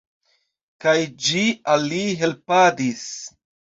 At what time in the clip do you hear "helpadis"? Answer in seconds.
2.23-3.05